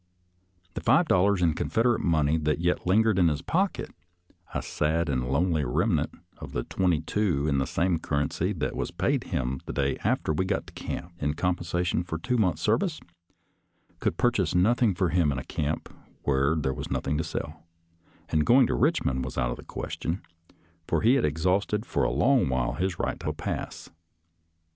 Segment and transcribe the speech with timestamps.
[0.73, 3.91] The five dollars in Confederate money that yet lingered in his pocket,
[4.51, 8.75] a sad and lonely rem nant of the twenty two in the same currency that
[8.75, 12.37] was paid him the day after we got to this camp in compensation for two
[12.39, 12.99] months' service,
[13.99, 15.93] could purchase nothing for him in a camp
[16.23, 17.67] where there was nothing to sell,
[18.29, 20.23] and going to Kichmond was out of the question,
[20.87, 23.91] for he had exhausted for a long while his right to a pass.